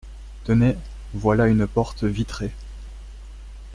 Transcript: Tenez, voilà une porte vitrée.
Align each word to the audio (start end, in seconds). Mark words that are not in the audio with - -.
Tenez, 0.45 0.77
voilà 1.13 1.45
une 1.47 1.67
porte 1.67 2.05
vitrée. 2.05 2.49